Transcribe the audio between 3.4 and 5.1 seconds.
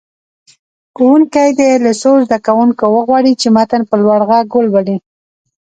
چې متن په لوړ غږ ولولي.